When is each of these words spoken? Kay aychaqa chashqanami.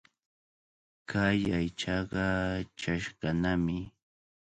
Kay 1.09 1.39
aychaqa 1.57 2.25
chashqanami. 2.79 3.79